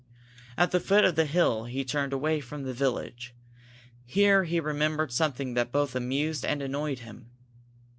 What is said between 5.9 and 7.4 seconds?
amused and annoyed him.